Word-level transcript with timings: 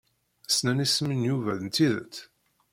Ssnen 0.49 0.83
isem 0.85 1.07
n 1.13 1.25
Yuba 1.29 1.53
n 1.63 1.67
tidet? 1.75 2.15